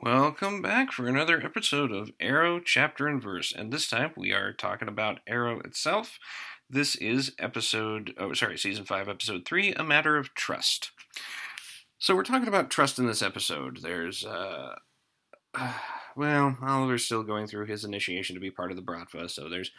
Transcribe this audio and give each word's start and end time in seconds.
Welcome 0.00 0.62
back 0.62 0.92
for 0.92 1.08
another 1.08 1.44
episode 1.44 1.90
of 1.90 2.12
Arrow 2.20 2.60
Chapter 2.60 3.08
and 3.08 3.20
Verse, 3.20 3.52
and 3.52 3.72
this 3.72 3.90
time 3.90 4.12
we 4.16 4.32
are 4.32 4.52
talking 4.52 4.86
about 4.86 5.18
Arrow 5.26 5.58
itself. 5.58 6.20
This 6.70 6.94
is 6.94 7.32
episode, 7.36 8.14
oh, 8.16 8.32
sorry, 8.32 8.56
season 8.58 8.84
5, 8.84 9.08
episode 9.08 9.44
3, 9.44 9.72
A 9.72 9.82
Matter 9.82 10.16
of 10.16 10.34
Trust. 10.34 10.92
So 11.98 12.14
we're 12.14 12.22
talking 12.22 12.46
about 12.46 12.70
trust 12.70 13.00
in 13.00 13.06
this 13.06 13.22
episode. 13.22 13.80
There's, 13.82 14.24
uh, 14.24 14.76
uh 15.54 15.72
well, 16.16 16.56
Oliver's 16.62 17.04
still 17.04 17.24
going 17.24 17.48
through 17.48 17.66
his 17.66 17.84
initiation 17.84 18.36
to 18.36 18.40
be 18.40 18.52
part 18.52 18.70
of 18.70 18.76
the 18.76 18.84
Bratva, 18.84 19.28
so 19.28 19.48
there's 19.48 19.72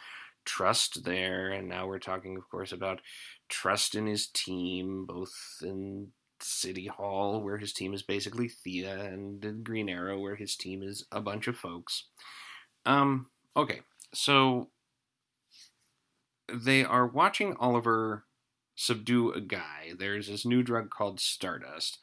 trust 0.44 1.02
there, 1.04 1.48
and 1.48 1.66
now 1.66 1.86
we're 1.86 1.98
talking, 1.98 2.36
of 2.36 2.46
course, 2.50 2.72
about 2.72 3.00
trust 3.48 3.94
in 3.94 4.06
his 4.06 4.26
team, 4.26 5.06
both 5.06 5.32
in 5.62 6.08
City 6.42 6.86
Hall, 6.86 7.40
where 7.40 7.58
his 7.58 7.72
team 7.72 7.94
is 7.94 8.02
basically 8.02 8.48
Thea, 8.48 8.98
and 9.04 9.64
Green 9.64 9.88
Arrow, 9.88 10.18
where 10.18 10.36
his 10.36 10.56
team 10.56 10.82
is 10.82 11.04
a 11.12 11.20
bunch 11.20 11.46
of 11.48 11.56
folks. 11.56 12.04
Um, 12.86 13.26
okay, 13.56 13.80
so 14.12 14.68
they 16.52 16.84
are 16.84 17.06
watching 17.06 17.56
Oliver 17.56 18.24
subdue 18.74 19.32
a 19.32 19.40
guy. 19.40 19.92
There's 19.98 20.28
this 20.28 20.46
new 20.46 20.62
drug 20.62 20.90
called 20.90 21.20
Stardust. 21.20 21.98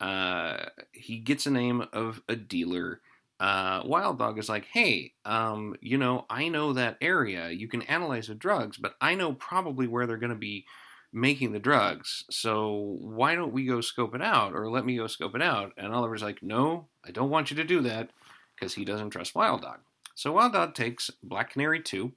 Uh, 0.00 0.66
he 0.92 1.18
gets 1.18 1.46
a 1.46 1.50
name 1.50 1.84
of 1.92 2.22
a 2.28 2.36
dealer. 2.36 3.00
Uh, 3.38 3.82
Wild 3.86 4.18
Dog 4.18 4.38
is 4.38 4.48
like, 4.48 4.66
hey, 4.66 5.14
um, 5.24 5.74
you 5.80 5.96
know, 5.96 6.26
I 6.28 6.48
know 6.48 6.74
that 6.74 6.98
area. 7.00 7.50
You 7.50 7.68
can 7.68 7.82
analyze 7.82 8.26
the 8.26 8.34
drugs, 8.34 8.76
but 8.76 8.94
I 9.00 9.14
know 9.14 9.32
probably 9.32 9.86
where 9.86 10.06
they're 10.06 10.18
going 10.18 10.30
to 10.30 10.36
be 10.36 10.66
making 11.12 11.52
the 11.52 11.58
drugs. 11.58 12.24
So 12.30 12.96
why 13.00 13.34
don't 13.34 13.52
we 13.52 13.66
go 13.66 13.80
scope 13.80 14.14
it 14.14 14.22
out 14.22 14.54
or 14.54 14.70
let 14.70 14.84
me 14.84 14.96
go 14.96 15.06
scope 15.06 15.34
it 15.34 15.42
out? 15.42 15.72
And 15.76 15.92
Oliver's 15.92 16.22
like, 16.22 16.42
no, 16.42 16.86
I 17.04 17.10
don't 17.10 17.30
want 17.30 17.50
you 17.50 17.56
to 17.56 17.64
do 17.64 17.80
that 17.82 18.10
because 18.54 18.74
he 18.74 18.84
doesn't 18.84 19.10
trust 19.10 19.34
Wild 19.34 19.62
Dog. 19.62 19.80
So 20.14 20.32
Wild 20.32 20.52
Dog 20.52 20.74
takes 20.74 21.10
Black 21.22 21.50
Canary 21.50 21.82
2 21.82 22.12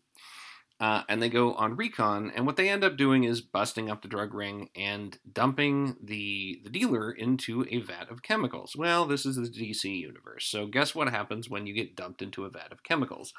uh, 0.80 1.04
and 1.08 1.22
they 1.22 1.30
go 1.30 1.54
on 1.54 1.76
recon. 1.76 2.32
And 2.36 2.46
what 2.46 2.58
they 2.58 2.70
end 2.70 2.84
up 2.84 2.98
doing 2.98 3.24
is 3.24 3.42
busting 3.42 3.90
up 3.90 4.02
the 4.02 4.08
drug 4.08 4.34
ring 4.34 4.70
and 4.76 5.18
dumping 5.32 5.96
the, 6.04 6.60
the 6.64 6.70
dealer 6.70 7.12
into 7.12 7.66
a 7.70 7.80
vat 7.80 8.10
of 8.10 8.22
chemicals. 8.22 8.76
Well, 8.76 9.06
this 9.06 9.26
is 9.26 9.38
the 9.38 9.48
DC 9.48 10.00
universe. 10.00 10.46
So 10.46 10.68
guess 10.68 10.94
what 10.94 11.10
happens 11.10 11.50
when 11.50 11.66
you 11.66 11.74
get 11.74 11.96
dumped 11.96 12.22
into 12.22 12.46
a 12.46 12.50
vat 12.50 12.72
of 12.72 12.84
chemicals? 12.84 13.34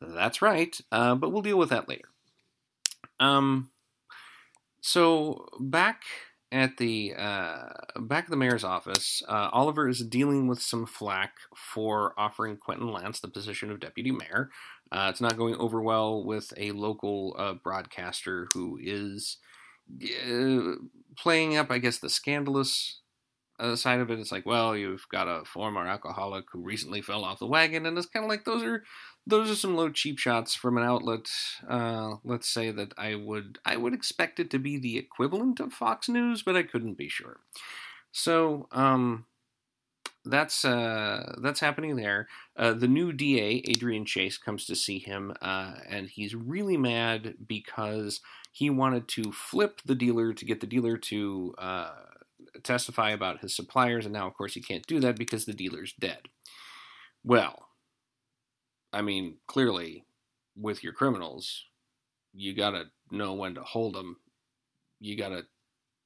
That's 0.00 0.42
right, 0.42 0.78
uh, 0.90 1.14
but 1.14 1.30
we'll 1.30 1.42
deal 1.42 1.58
with 1.58 1.70
that 1.70 1.88
later. 1.88 2.08
Um, 3.20 3.70
so 4.82 5.46
back 5.60 6.02
at 6.50 6.76
the 6.76 7.14
uh, 7.16 7.68
back 8.00 8.24
at 8.24 8.30
the 8.30 8.36
mayor's 8.36 8.64
office, 8.64 9.22
uh, 9.28 9.48
Oliver 9.52 9.88
is 9.88 10.04
dealing 10.04 10.48
with 10.48 10.60
some 10.60 10.86
flack 10.86 11.34
for 11.56 12.12
offering 12.18 12.56
Quentin 12.58 12.92
Lance 12.92 13.20
the 13.20 13.28
position 13.28 13.70
of 13.70 13.80
deputy 13.80 14.10
mayor. 14.10 14.50
Uh, 14.90 15.06
it's 15.08 15.20
not 15.20 15.38
going 15.38 15.56
over 15.56 15.80
well 15.80 16.22
with 16.24 16.52
a 16.58 16.72
local 16.72 17.34
uh, 17.38 17.54
broadcaster 17.54 18.48
who 18.52 18.78
is 18.82 19.38
uh, 20.28 20.74
playing 21.16 21.56
up, 21.56 21.70
I 21.70 21.78
guess, 21.78 21.98
the 21.98 22.10
scandalous 22.10 23.01
uh, 23.58 23.76
side 23.76 24.00
of 24.00 24.10
it. 24.10 24.18
It's 24.18 24.32
like, 24.32 24.46
well, 24.46 24.76
you've 24.76 25.06
got 25.08 25.28
a 25.28 25.44
former 25.44 25.86
alcoholic 25.86 26.46
who 26.52 26.60
recently 26.60 27.02
fell 27.02 27.24
off 27.24 27.38
the 27.38 27.46
wagon, 27.46 27.86
and 27.86 27.96
it's 27.96 28.06
kind 28.06 28.24
of 28.24 28.30
like 28.30 28.44
those 28.44 28.62
are 28.62 28.84
those 29.26 29.50
are 29.50 29.54
some 29.54 29.76
low 29.76 29.90
cheap 29.90 30.18
shots 30.18 30.54
from 30.54 30.76
an 30.78 30.84
outlet. 30.84 31.28
Uh, 31.68 32.16
let's 32.24 32.48
say 32.48 32.70
that 32.70 32.92
I 32.98 33.14
would 33.14 33.58
I 33.64 33.76
would 33.76 33.94
expect 33.94 34.40
it 34.40 34.50
to 34.50 34.58
be 34.58 34.78
the 34.78 34.98
equivalent 34.98 35.60
of 35.60 35.72
Fox 35.72 36.08
News, 36.08 36.42
but 36.42 36.56
I 36.56 36.62
couldn't 36.62 36.94
be 36.94 37.08
sure. 37.08 37.40
So 38.10 38.68
um, 38.72 39.26
that's 40.24 40.64
uh, 40.64 41.36
that's 41.42 41.60
happening 41.60 41.96
there. 41.96 42.28
Uh, 42.56 42.72
the 42.72 42.88
new 42.88 43.12
DA, 43.12 43.62
Adrian 43.66 44.04
Chase, 44.04 44.38
comes 44.38 44.66
to 44.66 44.76
see 44.76 44.98
him, 44.98 45.34
uh, 45.40 45.74
and 45.88 46.08
he's 46.08 46.34
really 46.34 46.76
mad 46.76 47.34
because 47.46 48.20
he 48.52 48.70
wanted 48.70 49.08
to 49.08 49.32
flip 49.32 49.80
the 49.84 49.94
dealer 49.94 50.32
to 50.32 50.44
get 50.44 50.60
the 50.60 50.66
dealer 50.66 50.96
to 50.96 51.54
uh, 51.58 51.90
testify 52.62 53.10
about 53.10 53.40
his 53.40 53.54
suppliers, 53.54 54.04
and 54.04 54.12
now, 54.12 54.26
of 54.26 54.34
course, 54.34 54.54
he 54.54 54.60
can't 54.60 54.86
do 54.86 55.00
that 55.00 55.16
because 55.16 55.44
the 55.44 55.52
dealer's 55.52 55.94
dead. 55.98 56.20
Well, 57.24 57.68
I 58.92 59.02
mean, 59.02 59.38
clearly, 59.46 60.04
with 60.56 60.84
your 60.84 60.92
criminals, 60.92 61.64
you 62.34 62.54
gotta 62.54 62.84
know 63.10 63.34
when 63.34 63.54
to 63.54 63.62
hold 63.62 63.94
them. 63.94 64.16
You 65.00 65.16
gotta 65.16 65.46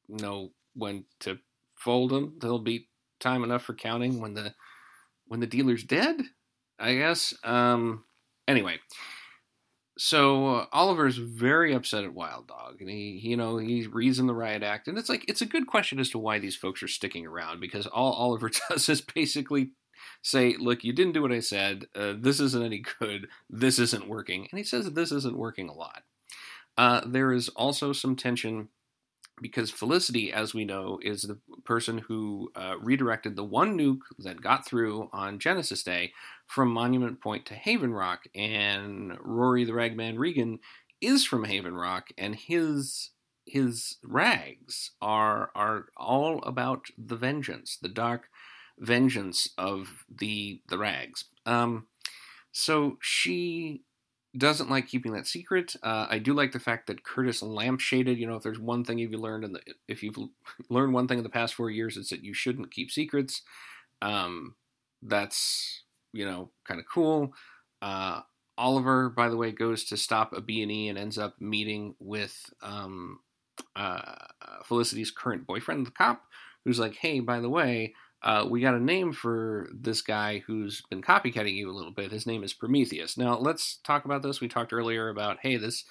know 0.08 0.52
when 0.74 1.04
to 1.20 1.38
fold 1.74 2.10
them. 2.10 2.36
There'll 2.40 2.58
be 2.58 2.88
time 3.20 3.44
enough 3.44 3.62
for 3.62 3.74
counting 3.74 4.20
when 4.20 4.34
the 4.34 4.54
when 5.26 5.40
the 5.40 5.46
dealer's 5.46 5.84
dead. 5.84 6.20
I 6.78 6.94
guess. 6.94 7.34
Um. 7.42 8.04
Anyway, 8.46 8.78
so 9.98 10.46
uh, 10.56 10.66
Oliver's 10.72 11.16
very 11.16 11.72
upset 11.74 12.04
at 12.04 12.14
Wild 12.14 12.48
Dog, 12.48 12.80
and 12.80 12.90
he, 12.90 13.20
you 13.22 13.36
know, 13.36 13.56
he 13.58 13.86
reads 13.86 14.18
in 14.18 14.26
the 14.26 14.34
riot 14.34 14.62
act, 14.62 14.88
and 14.88 14.98
it's 14.98 15.08
like 15.08 15.24
it's 15.28 15.40
a 15.40 15.46
good 15.46 15.66
question 15.66 15.98
as 15.98 16.10
to 16.10 16.18
why 16.18 16.38
these 16.38 16.56
folks 16.56 16.82
are 16.82 16.88
sticking 16.88 17.26
around 17.26 17.60
because 17.60 17.86
all 17.86 18.12
Oliver 18.12 18.50
does 18.68 18.88
is 18.88 19.00
basically 19.00 19.70
say, 20.22 20.56
look, 20.58 20.84
you 20.84 20.92
didn't 20.92 21.14
do 21.14 21.22
what 21.22 21.32
I 21.32 21.40
said. 21.40 21.86
Uh, 21.94 22.14
this 22.18 22.40
isn't 22.40 22.64
any 22.64 22.82
good. 22.98 23.28
This 23.48 23.78
isn't 23.78 24.08
working. 24.08 24.48
And 24.50 24.58
he 24.58 24.64
says 24.64 24.90
this 24.90 25.12
isn't 25.12 25.36
working 25.36 25.68
a 25.68 25.74
lot. 25.74 26.02
Uh, 26.76 27.00
there 27.06 27.32
is 27.32 27.48
also 27.50 27.92
some 27.92 28.16
tension 28.16 28.68
because 29.40 29.70
Felicity, 29.70 30.32
as 30.32 30.54
we 30.54 30.64
know, 30.64 30.98
is 31.02 31.22
the 31.22 31.38
person 31.64 31.98
who 31.98 32.50
uh, 32.54 32.76
redirected 32.80 33.36
the 33.36 33.44
one 33.44 33.76
nuke 33.76 34.00
that 34.18 34.40
got 34.40 34.66
through 34.66 35.10
on 35.12 35.38
Genesis 35.38 35.82
Day 35.82 36.12
from 36.46 36.70
Monument 36.70 37.20
Point 37.20 37.44
to 37.46 37.54
Haven 37.54 37.92
Rock. 37.92 38.24
And 38.34 39.16
Rory 39.20 39.64
the 39.64 39.74
Ragman 39.74 40.18
Regan 40.18 40.60
is 41.00 41.24
from 41.24 41.44
Haven 41.44 41.74
Rock, 41.74 42.08
and 42.16 42.34
his 42.34 43.10
his 43.44 43.96
rags 44.02 44.92
are 45.00 45.50
are 45.54 45.86
all 45.96 46.42
about 46.42 46.86
the 46.98 47.16
vengeance, 47.16 47.76
the 47.80 47.88
dark 47.88 48.28
vengeance 48.78 49.48
of 49.58 50.04
the 50.08 50.62
the 50.68 50.78
rags. 50.78 51.24
Um, 51.44 51.86
so 52.52 52.98
she 53.00 53.82
doesn't 54.38 54.70
like 54.70 54.88
keeping 54.88 55.12
that 55.12 55.26
secret. 55.26 55.76
Uh, 55.82 56.06
I 56.08 56.18
do 56.18 56.32
like 56.34 56.52
the 56.52 56.60
fact 56.60 56.86
that 56.86 57.04
Curtis 57.04 57.42
lampshaded. 57.42 58.16
You 58.16 58.26
know, 58.26 58.36
if 58.36 58.42
there's 58.42 58.58
one 58.58 58.84
thing 58.84 58.98
you've 58.98 59.12
learned 59.12 59.44
in 59.44 59.52
the 59.52 59.60
if 59.88 60.02
you've 60.02 60.18
learned 60.70 60.94
one 60.94 61.08
thing 61.08 61.18
in 61.18 61.24
the 61.24 61.30
past 61.30 61.54
four 61.54 61.70
years, 61.70 61.96
it's 61.96 62.10
that 62.10 62.24
you 62.24 62.34
shouldn't 62.34 62.70
keep 62.70 62.90
secrets. 62.90 63.42
Um, 64.02 64.56
that's 65.02 65.82
you 66.12 66.24
know 66.24 66.50
kind 66.66 66.80
of 66.80 66.86
cool. 66.92 67.32
Uh, 67.82 68.20
Oliver, 68.58 69.10
by 69.10 69.28
the 69.28 69.36
way, 69.36 69.52
goes 69.52 69.84
to 69.84 69.96
stop 69.96 70.32
a 70.32 70.40
B&E 70.40 70.88
and 70.88 70.98
ends 70.98 71.18
up 71.18 71.34
meeting 71.38 71.94
with 72.00 72.48
um, 72.62 73.20
uh, 73.74 74.14
Felicity's 74.64 75.10
current 75.10 75.46
boyfriend, 75.46 75.86
the 75.86 75.90
cop, 75.90 76.22
who's 76.64 76.78
like, 76.78 76.96
"Hey, 76.96 77.20
by 77.20 77.40
the 77.40 77.50
way, 77.50 77.94
uh, 78.22 78.46
we 78.48 78.60
got 78.60 78.74
a 78.74 78.80
name 78.80 79.12
for 79.12 79.68
this 79.72 80.02
guy 80.02 80.42
who's 80.46 80.82
been 80.90 81.02
copycatting 81.02 81.54
you 81.54 81.70
a 81.70 81.74
little 81.74 81.92
bit. 81.92 82.10
His 82.10 82.26
name 82.26 82.42
is 82.42 82.52
Prometheus. 82.52 83.16
Now, 83.16 83.38
let's 83.38 83.78
talk 83.84 84.04
about 84.04 84.22
this. 84.22 84.40
We 84.40 84.48
talked 84.48 84.72
earlier 84.72 85.08
about, 85.08 85.38
hey, 85.42 85.56
this 85.56 85.84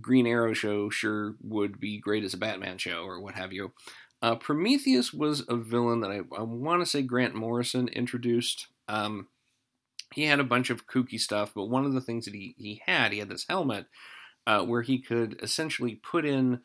Green 0.00 0.26
Arrow 0.26 0.52
show 0.52 0.90
sure 0.90 1.34
would 1.42 1.80
be 1.80 1.98
great 1.98 2.22
as 2.22 2.34
a 2.34 2.38
Batman 2.38 2.78
show 2.78 3.02
or 3.02 3.20
what 3.20 3.34
have 3.34 3.52
you. 3.52 3.72
Uh, 4.22 4.36
Prometheus 4.36 5.12
was 5.12 5.44
a 5.48 5.56
villain 5.56 6.00
that 6.00 6.10
I, 6.10 6.20
I 6.36 6.42
want 6.42 6.82
to 6.82 6.86
say 6.86 7.02
Grant 7.02 7.34
Morrison 7.34 7.88
introduced. 7.88 8.68
Um, 8.86 9.28
he 10.12 10.24
had 10.24 10.40
a 10.40 10.44
bunch 10.44 10.70
of 10.70 10.86
kooky 10.86 11.18
stuff, 11.18 11.52
but 11.54 11.66
one 11.66 11.84
of 11.86 11.94
the 11.94 12.00
things 12.00 12.26
that 12.26 12.34
he, 12.34 12.54
he 12.58 12.82
had, 12.86 13.12
he 13.12 13.18
had 13.18 13.28
this 13.28 13.46
helmet 13.48 13.86
uh, 14.46 14.62
where 14.62 14.82
he 14.82 14.98
could 14.98 15.40
essentially 15.42 15.94
put 15.94 16.24
in 16.24 16.60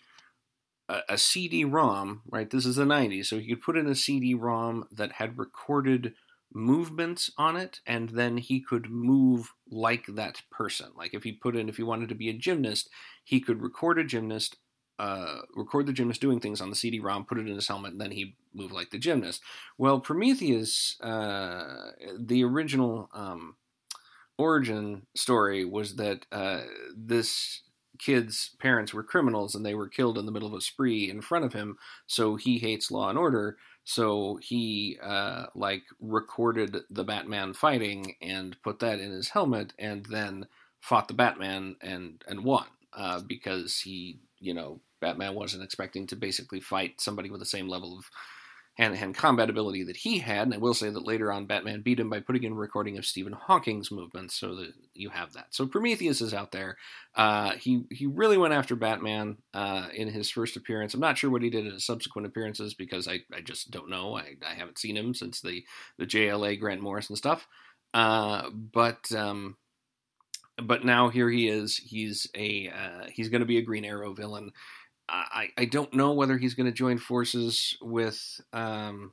a, 0.87 0.99
a 1.09 1.17
CD-ROM, 1.17 2.21
right? 2.29 2.49
This 2.49 2.65
is 2.65 2.75
the 2.75 2.85
90s, 2.85 3.25
so 3.25 3.39
he 3.39 3.47
could 3.49 3.61
put 3.61 3.77
in 3.77 3.87
a 3.87 3.95
CD-ROM 3.95 4.87
that 4.91 5.13
had 5.13 5.37
recorded 5.37 6.13
movements 6.53 7.29
on 7.37 7.57
it, 7.57 7.81
and 7.85 8.09
then 8.09 8.37
he 8.37 8.61
could 8.61 8.89
move 8.89 9.53
like 9.69 10.05
that 10.07 10.41
person. 10.49 10.87
Like 10.95 11.13
if 11.13 11.23
he 11.23 11.31
put 11.33 11.55
in, 11.55 11.69
if 11.69 11.77
he 11.77 11.83
wanted 11.83 12.09
to 12.09 12.15
be 12.15 12.29
a 12.29 12.33
gymnast, 12.33 12.89
he 13.23 13.39
could 13.39 13.61
record 13.61 13.99
a 13.99 14.03
gymnast, 14.03 14.57
uh, 14.97 15.41
record 15.55 15.85
the 15.85 15.93
gymnast 15.93 16.21
doing 16.21 16.39
things 16.39 16.61
on 16.61 16.69
the 16.69 16.75
CD-ROM, 16.75 17.25
put 17.25 17.39
it 17.39 17.47
in 17.47 17.55
his 17.55 17.67
helmet, 17.67 17.91
and 17.93 18.01
then 18.01 18.11
he 18.11 18.35
move 18.53 18.71
like 18.71 18.91
the 18.91 18.97
gymnast. 18.97 19.41
Well, 19.77 19.99
Prometheus, 19.99 20.99
uh, 21.01 21.91
the 22.17 22.43
original 22.43 23.09
um, 23.13 23.55
origin 24.37 25.07
story 25.15 25.65
was 25.65 25.95
that 25.95 26.25
uh, 26.31 26.61
this 26.95 27.61
kid's 27.99 28.51
parents 28.59 28.93
were 28.93 29.03
criminals 29.03 29.55
and 29.55 29.65
they 29.65 29.75
were 29.75 29.87
killed 29.87 30.17
in 30.17 30.25
the 30.25 30.31
middle 30.31 30.47
of 30.47 30.53
a 30.53 30.61
spree 30.61 31.09
in 31.09 31.21
front 31.21 31.45
of 31.45 31.53
him. 31.53 31.77
So 32.07 32.35
he 32.35 32.57
hates 32.57 32.91
law 32.91 33.09
and 33.09 33.17
order. 33.17 33.57
So 33.83 34.39
he 34.41 34.97
uh, 35.01 35.45
like 35.55 35.83
recorded 35.99 36.77
the 36.89 37.03
Batman 37.03 37.53
fighting 37.53 38.15
and 38.21 38.57
put 38.63 38.79
that 38.79 38.99
in 38.99 39.11
his 39.11 39.29
helmet, 39.29 39.73
and 39.77 40.05
then 40.07 40.47
fought 40.79 41.07
the 41.07 41.13
Batman 41.13 41.75
and 41.81 42.23
and 42.27 42.43
won 42.43 42.65
uh, 42.93 43.21
because 43.21 43.79
he 43.79 44.19
you 44.39 44.53
know 44.53 44.81
Batman 45.01 45.35
wasn't 45.35 45.63
expecting 45.63 46.07
to 46.07 46.15
basically 46.15 46.59
fight 46.59 46.99
somebody 46.99 47.29
with 47.29 47.39
the 47.39 47.45
same 47.45 47.67
level 47.67 47.97
of 47.97 48.05
hand-to-hand 48.75 49.15
combat 49.15 49.49
ability 49.49 49.83
that 49.83 49.95
he 49.95 50.19
had. 50.19 50.47
And 50.47 50.53
I 50.53 50.57
will 50.57 50.73
say 50.73 50.89
that 50.89 51.05
later 51.05 51.31
on, 51.31 51.45
Batman 51.45 51.81
beat 51.81 51.99
him 51.99 52.09
by 52.09 52.19
putting 52.19 52.43
in 52.43 52.51
a 52.51 52.55
recording 52.55 52.97
of 52.97 53.05
Stephen 53.05 53.33
Hawking's 53.33 53.91
movements, 53.91 54.35
so 54.35 54.55
that 54.55 54.73
you 54.93 55.09
have 55.09 55.33
that. 55.33 55.47
So 55.51 55.65
Prometheus 55.65 56.21
is 56.21 56.33
out 56.33 56.51
there. 56.51 56.77
Uh, 57.15 57.51
he 57.51 57.85
he 57.89 58.05
really 58.05 58.37
went 58.37 58.53
after 58.53 58.75
Batman 58.75 59.37
uh, 59.53 59.87
in 59.93 60.09
his 60.09 60.29
first 60.29 60.57
appearance. 60.57 60.93
I'm 60.93 60.99
not 60.99 61.17
sure 61.17 61.29
what 61.29 61.41
he 61.41 61.49
did 61.49 61.65
in 61.65 61.73
his 61.73 61.85
subsequent 61.85 62.27
appearances 62.27 62.73
because 62.73 63.07
I, 63.07 63.21
I 63.33 63.41
just 63.41 63.71
don't 63.71 63.89
know. 63.89 64.17
I, 64.17 64.35
I 64.45 64.53
haven't 64.53 64.79
seen 64.79 64.97
him 64.97 65.13
since 65.13 65.41
the 65.41 65.63
the 65.97 66.05
JLA 66.05 66.59
Grant 66.59 66.81
Morrison 66.81 67.15
stuff. 67.15 67.47
Uh, 67.93 68.49
but 68.51 69.09
um, 69.13 69.55
but 70.61 70.85
now 70.85 71.09
here 71.09 71.29
he 71.29 71.47
is. 71.47 71.77
He's 71.77 72.27
a 72.35 72.69
uh, 72.69 73.05
he's 73.09 73.29
going 73.29 73.41
to 73.41 73.45
be 73.45 73.57
a 73.57 73.63
Green 73.63 73.85
Arrow 73.85 74.13
villain. 74.13 74.51
I, 75.07 75.49
I 75.57 75.65
don't 75.65 75.93
know 75.93 76.13
whether 76.13 76.37
he's 76.37 76.55
going 76.55 76.65
to 76.65 76.71
join 76.71 76.97
forces 76.97 77.77
with 77.81 78.41
um, 78.53 79.11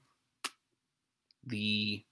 the 1.47 2.05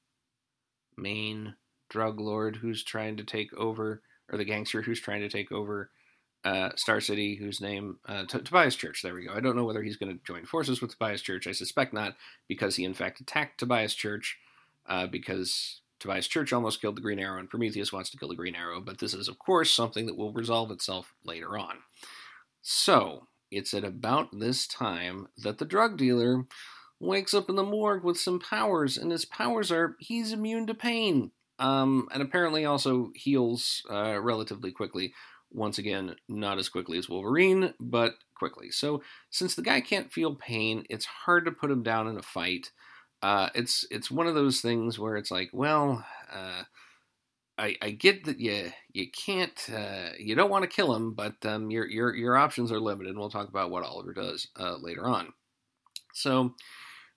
main 0.97 1.55
drug 1.89 2.21
lord 2.21 2.57
who's 2.57 2.85
trying 2.85 3.17
to 3.17 3.25
take 3.25 3.53
over, 3.55 4.03
or 4.31 4.39
the 4.39 4.45
gangster 4.45 4.83
who's 4.83 5.01
trying 5.01 5.23
to 5.23 5.29
take 5.29 5.51
over 5.51 5.91
uh, 6.45 6.71
Star 6.77 7.01
City, 7.01 7.37
whose 7.37 7.61
name 7.61 7.99
uh, 8.07 8.25
T- 8.27 8.41
Tobias 8.41 8.77
Church. 8.77 9.03
There 9.03 9.15
we 9.15 9.27
go. 9.27 9.35
I 9.35 9.41
don't 9.41 9.57
know 9.57 9.65
whether 9.65 9.83
he's 9.83 9.97
going 9.97 10.13
to 10.13 10.25
join 10.25 10.45
forces 10.45 10.81
with 10.81 10.93
Tobias 10.93 11.23
Church. 11.23 11.47
I 11.47 11.53
suspect 11.53 11.93
not, 11.93 12.17
because 12.49 12.77
he 12.77 12.85
in 12.85 12.95
fact 12.95 13.21
attacked 13.21 13.59
Tobias 13.59 13.95
Church, 13.95 14.39
uh, 14.87 15.07
because 15.07 15.81
Tobias 15.99 16.29
Church 16.29 16.53
almost 16.53 16.81
killed 16.81 16.97
the 16.97 17.03
Green 17.03 17.19
Arrow, 17.19 17.39
and 17.39 17.51
Prometheus 17.51 17.93
wants 17.93 18.11
to 18.11 18.17
kill 18.17 18.29
the 18.29 18.35
Green 18.35 18.55
Arrow. 18.55 18.81
But 18.81 18.99
this 18.99 19.15
is, 19.15 19.29
of 19.29 19.39
course, 19.39 19.73
something 19.73 20.07
that 20.07 20.17
will 20.17 20.33
resolve 20.33 20.71
itself 20.71 21.13
later 21.25 21.59
on. 21.59 21.79
So 22.63 23.27
it's 23.51 23.75
at 23.75 23.85
about 23.85 24.39
this 24.39 24.67
time 24.67 25.29
that 25.39 25.59
the 25.59 25.65
drug 25.65 25.97
dealer 25.97 26.47
wakes 26.99 27.33
up 27.35 27.49
in 27.49 27.57
the 27.57 27.63
morgue 27.63 28.05
with 28.05 28.19
some 28.19 28.39
powers, 28.39 28.97
and 28.97 29.11
his 29.11 29.25
powers 29.25 29.73
are 29.73 29.97
he's 29.99 30.33
immune 30.33 30.67
to 30.67 30.75
pain, 30.75 31.33
um, 31.59 32.09
and 32.13 32.23
apparently 32.23 32.65
also 32.65 33.11
heals 33.15 33.83
uh, 33.91 34.21
relatively 34.21 34.71
quickly. 34.73 35.13
Once 35.53 35.79
again, 35.79 36.15
not 36.29 36.59
as 36.59 36.69
quickly 36.69 36.97
as 36.97 37.09
Wolverine, 37.09 37.75
but 37.81 38.15
quickly. 38.37 38.71
So 38.71 39.03
since 39.31 39.57
the 39.57 39.63
guy 39.63 39.81
can't 39.81 40.13
feel 40.13 40.37
pain, 40.37 40.85
it's 40.89 41.05
hard 41.05 41.45
to 41.45 41.51
put 41.51 41.73
him 41.73 41.83
down 41.83 42.07
in 42.07 42.17
a 42.17 42.23
fight. 42.23 42.71
Uh, 43.21 43.49
it's 43.55 43.85
it's 43.91 44.11
one 44.11 44.29
of 44.29 44.37
those 44.37 44.61
things 44.61 44.99
where 44.99 45.17
it's 45.17 45.31
like, 45.31 45.51
well, 45.53 46.05
uh, 46.33 46.63
I, 47.61 47.77
I 47.83 47.91
get 47.91 48.25
that 48.25 48.41
you 48.41 48.73
you 48.93 49.11
can't 49.11 49.69
uh, 49.73 50.11
you 50.19 50.35
don't 50.35 50.51
want 50.51 50.63
to 50.63 50.69
kill 50.69 50.95
him, 50.95 51.13
but 51.13 51.35
um, 51.45 51.71
your 51.71 51.87
your 51.87 52.15
your 52.15 52.37
options 52.37 52.73
are 52.73 52.81
limited. 52.81 53.11
And 53.11 53.19
we'll 53.19 53.31
talk 53.31 53.49
about 53.49 53.71
what 53.71 53.85
Oliver 53.85 54.15
does 54.15 54.49
uh, 54.59 54.77
later 54.77 55.07
on. 55.07 55.33
So 56.15 56.55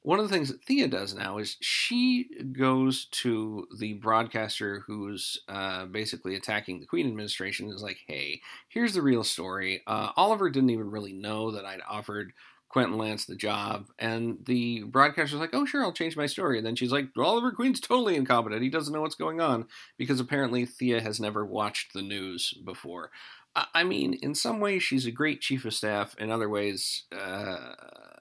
one 0.01 0.19
of 0.19 0.27
the 0.27 0.35
things 0.35 0.49
that 0.49 0.63
Thea 0.65 0.89
does 0.89 1.15
now 1.15 1.37
is 1.37 1.55
she 1.61 2.27
goes 2.51 3.05
to 3.05 3.65
the 3.79 3.93
broadcaster 3.93 4.83
who's 4.85 5.41
uh, 5.47 5.85
basically 5.85 6.35
attacking 6.35 6.81
the 6.81 6.85
Queen 6.85 7.07
administration. 7.07 7.69
Is 7.69 7.81
like, 7.81 7.99
hey, 8.05 8.41
here's 8.67 8.93
the 8.93 9.01
real 9.01 9.23
story. 9.23 9.81
Uh, 9.87 10.09
Oliver 10.17 10.49
didn't 10.49 10.71
even 10.71 10.91
really 10.91 11.13
know 11.13 11.51
that 11.51 11.65
I'd 11.65 11.81
offered 11.87 12.33
Quentin 12.73 12.97
Lance 12.97 13.25
the 13.25 13.35
job. 13.35 13.85
And 13.99 14.39
the 14.47 14.81
broadcaster's 14.81 15.39
like, 15.39 15.51
oh, 15.53 15.63
sure, 15.63 15.83
I'll 15.83 15.93
change 15.93 16.17
my 16.17 16.25
story. 16.25 16.57
And 16.57 16.65
then 16.65 16.75
she's 16.75 16.91
like, 16.91 17.09
Oliver 17.15 17.51
Queen's 17.51 17.79
totally 17.79 18.15
incompetent. 18.15 18.63
He 18.63 18.69
doesn't 18.69 18.91
know 18.91 19.01
what's 19.01 19.13
going 19.13 19.39
on 19.39 19.67
because 19.95 20.19
apparently 20.19 20.65
Thea 20.65 20.99
has 20.99 21.19
never 21.19 21.45
watched 21.45 21.93
the 21.93 22.01
news 22.01 22.51
before. 22.65 23.11
I 23.55 23.83
mean, 23.83 24.15
in 24.15 24.33
some 24.33 24.59
ways, 24.59 24.81
she's 24.81 25.05
a 25.05 25.11
great 25.11 25.39
chief 25.39 25.63
of 25.65 25.75
staff. 25.75 26.15
In 26.17 26.31
other 26.31 26.49
ways, 26.49 27.03
uh, 27.15 27.75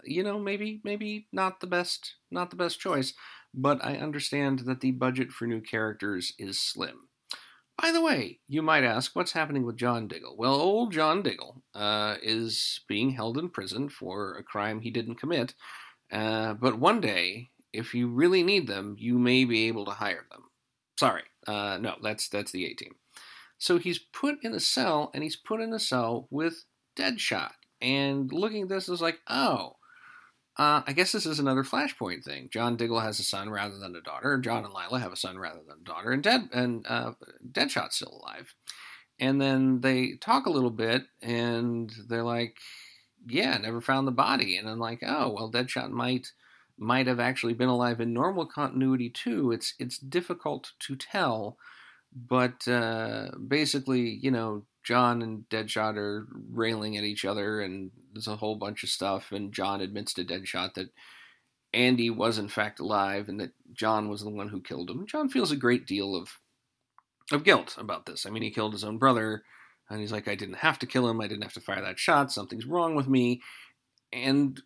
you 0.04 0.22
know, 0.22 0.38
maybe 0.38 0.82
maybe 0.84 1.28
not 1.32 1.60
the 1.60 1.66
best, 1.66 2.16
not 2.30 2.50
the 2.50 2.56
best 2.56 2.78
choice. 2.78 3.14
But 3.54 3.82
I 3.82 3.96
understand 3.96 4.60
that 4.60 4.82
the 4.82 4.90
budget 4.90 5.32
for 5.32 5.46
new 5.46 5.62
characters 5.62 6.34
is 6.38 6.58
slim. 6.60 7.08
By 7.80 7.90
the 7.90 8.02
way, 8.02 8.38
you 8.46 8.62
might 8.62 8.84
ask, 8.84 9.16
what's 9.16 9.32
happening 9.32 9.64
with 9.64 9.76
John 9.76 10.06
Diggle? 10.06 10.36
Well, 10.36 10.54
old 10.54 10.92
John 10.92 11.22
Diggle 11.22 11.62
uh, 11.74 12.16
is 12.22 12.80
being 12.86 13.10
held 13.10 13.38
in 13.38 13.48
prison 13.48 13.88
for 13.88 14.36
a 14.36 14.42
crime 14.42 14.80
he 14.80 14.90
didn't 14.90 15.16
commit. 15.16 15.54
Uh, 16.12 16.54
but 16.54 16.78
one 16.78 17.00
day, 17.00 17.50
if 17.72 17.94
you 17.94 18.08
really 18.08 18.42
need 18.42 18.66
them, 18.66 18.96
you 18.98 19.18
may 19.18 19.44
be 19.44 19.66
able 19.68 19.86
to 19.86 19.92
hire 19.92 20.26
them. 20.30 20.42
Sorry, 20.98 21.22
uh, 21.46 21.78
no, 21.80 21.96
that's 22.02 22.28
that's 22.28 22.52
the 22.52 22.66
A 22.66 22.74
team. 22.74 22.94
So 23.58 23.78
he's 23.78 23.98
put 23.98 24.36
in 24.42 24.52
a 24.52 24.60
cell, 24.60 25.10
and 25.14 25.22
he's 25.22 25.36
put 25.36 25.60
in 25.60 25.72
a 25.72 25.78
cell 25.78 26.28
with 26.30 26.64
Deadshot. 26.96 27.52
And 27.80 28.30
looking 28.32 28.62
at 28.62 28.68
this 28.68 28.88
is 28.88 29.00
like, 29.00 29.20
oh, 29.28 29.76
uh, 30.58 30.82
I 30.86 30.92
guess 30.92 31.12
this 31.12 31.24
is 31.24 31.38
another 31.38 31.64
Flashpoint 31.64 32.24
thing. 32.24 32.48
John 32.52 32.76
Diggle 32.76 33.00
has 33.00 33.18
a 33.18 33.24
son 33.24 33.48
rather 33.50 33.78
than 33.78 33.96
a 33.96 34.02
daughter. 34.02 34.38
John 34.38 34.64
and 34.64 34.72
Lyla 34.74 35.00
have 35.00 35.12
a 35.12 35.16
son 35.16 35.38
rather 35.38 35.60
than 35.66 35.78
a 35.80 35.84
daughter, 35.84 36.10
and 36.10 36.22
Dead 36.22 36.48
and 36.52 36.86
uh, 36.88 37.12
Deadshot's 37.50 37.96
still 37.96 38.20
alive. 38.22 38.54
And 39.18 39.40
then 39.40 39.80
they 39.80 40.16
talk 40.20 40.46
a 40.46 40.50
little 40.50 40.70
bit, 40.70 41.04
and 41.22 41.90
they're 42.08 42.22
like, 42.22 42.58
"Yeah, 43.26 43.56
never 43.58 43.80
found 43.80 44.06
the 44.06 44.12
body." 44.12 44.56
And 44.56 44.68
I'm 44.68 44.78
like, 44.78 45.00
"Oh, 45.02 45.30
well, 45.30 45.50
Deadshot 45.50 45.90
might 45.90 46.28
might 46.78 47.06
have 47.06 47.20
actually 47.20 47.54
been 47.54 47.68
alive 47.68 48.00
in 48.00 48.12
normal 48.12 48.46
continuity 48.46 49.08
too. 49.10 49.52
It's 49.52 49.74
it's 49.78 49.98
difficult 49.98 50.72
to 50.80 50.96
tell, 50.96 51.56
but 52.14 52.66
uh, 52.68 53.30
basically, 53.48 54.18
you 54.22 54.30
know, 54.30 54.64
John 54.82 55.22
and 55.22 55.48
Deadshot 55.48 55.96
are 55.96 56.26
railing 56.50 56.96
at 56.96 57.04
each 57.04 57.24
other, 57.24 57.60
and 57.60 57.90
there's 58.12 58.26
a 58.28 58.36
whole 58.36 58.56
bunch 58.56 58.82
of 58.82 58.90
stuff. 58.90 59.32
And 59.32 59.52
John 59.52 59.80
admits 59.80 60.14
to 60.14 60.24
Deadshot 60.24 60.74
that 60.74 60.90
Andy 61.72 62.10
was 62.10 62.38
in 62.38 62.48
fact 62.48 62.80
alive, 62.80 63.28
and 63.28 63.40
that 63.40 63.52
John 63.72 64.08
was 64.08 64.22
the 64.22 64.30
one 64.30 64.48
who 64.48 64.60
killed 64.60 64.90
him. 64.90 65.06
John 65.06 65.28
feels 65.28 65.52
a 65.52 65.56
great 65.56 65.86
deal 65.86 66.14
of 66.14 66.38
of 67.30 67.44
guilt 67.44 67.76
about 67.78 68.06
this. 68.06 68.26
I 68.26 68.30
mean, 68.30 68.42
he 68.42 68.50
killed 68.50 68.72
his 68.72 68.84
own 68.84 68.98
brother, 68.98 69.44
and 69.88 70.00
he's 70.00 70.12
like, 70.12 70.28
"I 70.28 70.34
didn't 70.34 70.56
have 70.56 70.78
to 70.80 70.86
kill 70.86 71.08
him. 71.08 71.20
I 71.20 71.28
didn't 71.28 71.44
have 71.44 71.54
to 71.54 71.60
fire 71.60 71.80
that 71.80 71.98
shot. 71.98 72.32
Something's 72.32 72.66
wrong 72.66 72.94
with 72.94 73.08
me." 73.08 73.40
And 74.12 74.60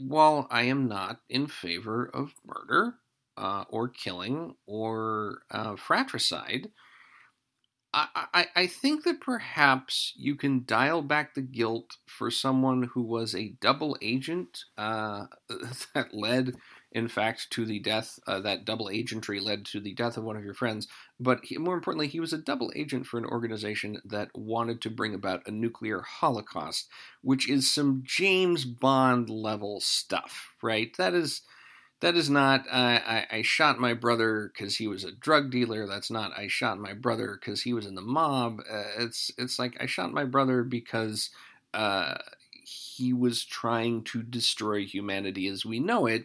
while 0.00 0.46
I 0.50 0.64
am 0.64 0.88
not 0.88 1.20
in 1.28 1.46
favor 1.46 2.10
of 2.14 2.34
murder 2.44 2.94
uh, 3.36 3.64
or 3.68 3.88
killing 3.88 4.54
or 4.66 5.42
uh, 5.50 5.76
fratricide, 5.76 6.70
I, 7.94 8.46
I, 8.56 8.66
think 8.66 9.04
that 9.04 9.20
perhaps 9.20 10.14
you 10.16 10.34
can 10.34 10.64
dial 10.64 11.02
back 11.02 11.34
the 11.34 11.42
guilt 11.42 11.98
for 12.06 12.30
someone 12.30 12.84
who 12.84 13.02
was 13.02 13.34
a 13.34 13.54
double 13.60 13.98
agent 14.00 14.64
uh, 14.78 15.26
that 15.94 16.14
led, 16.14 16.54
in 16.90 17.08
fact, 17.08 17.50
to 17.50 17.66
the 17.66 17.80
death. 17.80 18.18
Uh, 18.26 18.40
that 18.40 18.64
double 18.64 18.86
agentry 18.86 19.42
led 19.42 19.66
to 19.66 19.80
the 19.80 19.92
death 19.92 20.16
of 20.16 20.24
one 20.24 20.36
of 20.36 20.44
your 20.44 20.54
friends. 20.54 20.88
But 21.20 21.40
he, 21.42 21.58
more 21.58 21.74
importantly, 21.74 22.08
he 22.08 22.20
was 22.20 22.32
a 22.32 22.38
double 22.38 22.72
agent 22.74 23.04
for 23.04 23.18
an 23.18 23.26
organization 23.26 24.00
that 24.06 24.30
wanted 24.34 24.80
to 24.82 24.90
bring 24.90 25.14
about 25.14 25.46
a 25.46 25.50
nuclear 25.50 26.00
holocaust, 26.00 26.88
which 27.20 27.46
is 27.46 27.70
some 27.70 28.02
James 28.06 28.64
Bond 28.64 29.28
level 29.28 29.80
stuff, 29.80 30.54
right? 30.62 30.96
That 30.96 31.12
is 31.12 31.42
that 32.02 32.16
is 32.16 32.28
not 32.28 32.66
I, 32.70 33.26
I, 33.30 33.36
I 33.38 33.42
shot 33.42 33.78
my 33.78 33.94
brother 33.94 34.50
because 34.52 34.76
he 34.76 34.88
was 34.88 35.04
a 35.04 35.12
drug 35.12 35.50
dealer. 35.50 35.86
That's 35.86 36.10
not 36.10 36.36
I 36.36 36.48
shot 36.48 36.78
my 36.78 36.92
brother 36.94 37.38
because 37.40 37.62
he 37.62 37.72
was 37.72 37.86
in 37.86 37.94
the 37.94 38.02
mob. 38.02 38.60
Uh, 38.70 38.82
it's 38.98 39.30
it's 39.38 39.58
like 39.58 39.76
I 39.80 39.86
shot 39.86 40.12
my 40.12 40.24
brother 40.24 40.64
because 40.64 41.30
uh, 41.72 42.14
he 42.64 43.12
was 43.12 43.44
trying 43.44 44.02
to 44.04 44.22
destroy 44.22 44.84
humanity 44.84 45.46
as 45.46 45.64
we 45.64 45.78
know 45.78 46.06
it. 46.06 46.22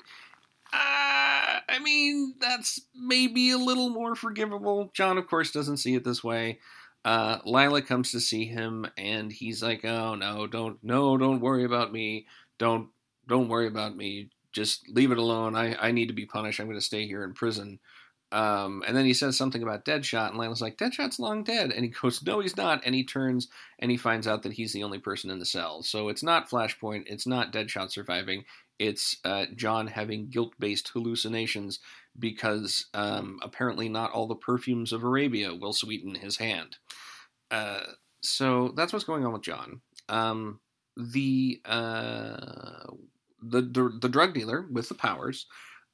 Uh, 0.73 1.61
I 1.69 1.79
mean, 1.81 2.33
that's 2.41 2.81
maybe 2.95 3.51
a 3.51 3.57
little 3.57 3.89
more 3.89 4.15
forgivable. 4.15 4.89
John, 4.93 5.19
of 5.19 5.27
course, 5.27 5.51
doesn't 5.51 5.77
see 5.77 5.93
it 5.93 6.03
this 6.03 6.23
way. 6.23 6.59
Uh, 7.05 7.37
Lyla 7.45 7.83
comes 7.83 8.11
to 8.11 8.19
see 8.19 8.45
him, 8.45 8.87
and 8.97 9.31
he's 9.31 9.61
like, 9.61 9.85
"Oh 9.85 10.15
no, 10.15 10.47
don't 10.47 10.83
no, 10.83 11.17
don't 11.17 11.39
worry 11.39 11.65
about 11.65 11.93
me. 11.93 12.25
Don't 12.57 12.89
don't 13.27 13.47
worry 13.47 13.67
about 13.67 13.95
me 13.95 14.31
just 14.57 14.89
leave 14.89 15.11
it 15.11 15.19
alone. 15.19 15.55
I, 15.55 15.75
I 15.75 15.91
need 15.91 16.07
to 16.07 16.13
be 16.13 16.25
punished. 16.25 16.59
I'm 16.59 16.65
going 16.65 16.79
to 16.79 16.85
stay 16.85 17.05
here 17.05 17.23
in 17.23 17.33
prison. 17.33 17.79
Um, 18.31 18.83
and 18.87 18.97
then 18.97 19.05
he 19.05 19.13
says 19.13 19.37
something 19.37 19.61
about 19.61 19.85
Deadshot, 19.85 20.29
and 20.29 20.37
Lyla's 20.37 20.61
like, 20.61 20.77
Deadshot's 20.77 21.19
long 21.19 21.43
dead. 21.43 21.71
And 21.71 21.85
he 21.85 21.91
goes, 21.91 22.23
No, 22.23 22.39
he's 22.39 22.57
not. 22.57 22.81
And 22.83 22.95
he 22.95 23.03
turns 23.03 23.47
and 23.77 23.91
he 23.91 23.97
finds 23.97 24.27
out 24.27 24.41
that 24.43 24.53
he's 24.53 24.73
the 24.73 24.83
only 24.83 24.97
person 24.97 25.29
in 25.29 25.37
the 25.37 25.45
cell. 25.45 25.83
So 25.83 26.09
it's 26.09 26.23
not 26.23 26.49
Flashpoint, 26.49 27.03
it's 27.05 27.27
not 27.27 27.53
Deadshot 27.53 27.91
surviving, 27.91 28.45
it's 28.79 29.17
uh, 29.23 29.45
John 29.55 29.85
having 29.85 30.29
guilt 30.29 30.53
based 30.59 30.89
hallucinations 30.89 31.79
because 32.17 32.87
um, 32.95 33.39
apparently 33.43 33.87
not 33.87 34.11
all 34.11 34.27
the 34.27 34.35
perfumes 34.35 34.91
of 34.91 35.03
Arabia 35.03 35.53
will 35.53 35.73
sweeten 35.73 36.15
his 36.15 36.37
hand. 36.37 36.77
Uh, 37.51 37.81
so 38.21 38.73
that's 38.75 38.91
what's 38.91 39.05
going 39.05 39.23
on 39.23 39.33
with 39.33 39.43
John. 39.43 39.81
Um, 40.09 40.59
the 40.97 41.61
uh, 41.63 42.87
the, 43.41 43.61
the, 43.61 43.97
the 44.01 44.09
drug 44.09 44.33
dealer 44.33 44.65
with 44.71 44.89
the 44.89 44.95
powers 44.95 45.45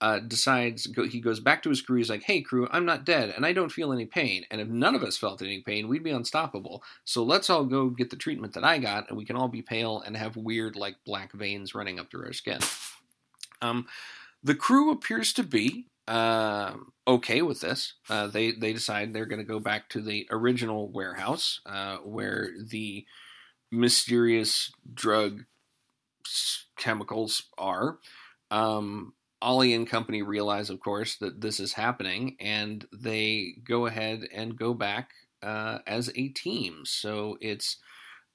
uh, 0.02 0.20
decides 0.20 0.86
go, 0.88 1.08
he 1.08 1.22
goes 1.22 1.40
back 1.40 1.64
to 1.64 1.70
his 1.70 1.82
crew. 1.82 1.98
He's 1.98 2.10
like, 2.10 2.24
"Hey, 2.24 2.42
crew, 2.42 2.68
I'm 2.72 2.86
not 2.86 3.06
dead, 3.06 3.34
and 3.34 3.46
I 3.46 3.54
don't 3.54 3.72
feel 3.72 3.94
any 3.94 4.06
pain. 4.06 4.44
And 4.52 4.60
if 4.60 4.68
none 4.68 4.96
of 4.96 5.04
us 5.04 5.18
felt 5.18 5.42
any 5.42 5.62
pain, 5.62 5.88
we'd 5.88 6.04
be 6.04 6.12
unstoppable. 6.12 6.84
So 7.06 7.24
let's 7.24 7.50
all 7.50 7.64
go 7.64 7.90
get 7.90 8.10
the 8.10 8.18
treatment 8.18 8.54
that 8.54 8.66
I 8.66 8.80
got, 8.80 9.08
and 9.08 9.18
we 9.18 9.24
can 9.24 9.38
all 9.38 9.48
be 9.48 9.62
pale 9.62 10.02
and 10.06 10.18
have 10.18 10.36
weird, 10.36 10.76
like 10.76 10.98
black 11.06 11.32
veins 11.32 11.74
running 11.74 12.00
up 12.00 12.12
through 12.12 12.26
our 12.26 12.34
skin." 12.34 12.60
Um, 13.62 13.88
the 14.44 14.56
crew 14.56 14.92
appears 14.92 15.32
to 15.34 15.44
be 15.44 15.88
uh, 16.08 16.74
okay 17.08 17.42
with 17.42 17.62
this. 17.62 17.94
Uh, 18.10 18.28
they 18.28 18.52
they 18.52 18.74
decide 18.74 19.14
they're 19.14 19.26
going 19.26 19.40
to 19.40 19.46
go 19.46 19.60
back 19.60 19.88
to 19.90 20.02
the 20.02 20.28
original 20.32 20.90
warehouse 20.90 21.62
uh, 21.66 21.98
where 21.98 22.50
the 22.62 23.06
mysterious 23.72 24.72
drug 24.94 25.46
chemicals 26.78 27.44
are. 27.58 28.00
Um, 28.52 29.14
Ollie 29.42 29.74
and 29.74 29.88
company 29.88 30.22
realize, 30.22 30.70
of 30.70 30.80
course, 30.80 31.18
that 31.18 31.42
this 31.42 31.60
is 31.60 31.74
happening, 31.74 32.38
and 32.40 32.86
they 32.94 33.56
go 33.64 33.88
ahead 33.88 34.28
and 34.34 34.58
go 34.58 34.74
back 34.74 35.10
uh, 35.42 35.80
as 35.86 36.10
a 36.16 36.30
team. 36.30 36.84
So 36.86 37.38
it's 37.42 37.78